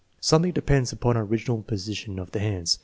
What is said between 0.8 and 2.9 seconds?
upon original position of the hands.